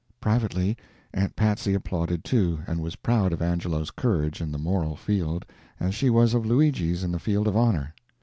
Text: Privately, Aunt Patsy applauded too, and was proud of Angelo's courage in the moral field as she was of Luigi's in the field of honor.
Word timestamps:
Privately, 0.19 0.75
Aunt 1.13 1.35
Patsy 1.35 1.75
applauded 1.75 2.23
too, 2.23 2.61
and 2.65 2.81
was 2.81 2.95
proud 2.95 3.31
of 3.33 3.39
Angelo's 3.43 3.91
courage 3.91 4.41
in 4.41 4.51
the 4.51 4.57
moral 4.57 4.95
field 4.95 5.45
as 5.79 5.93
she 5.93 6.09
was 6.09 6.33
of 6.33 6.43
Luigi's 6.43 7.03
in 7.03 7.11
the 7.11 7.19
field 7.19 7.47
of 7.47 7.55
honor. 7.55 7.93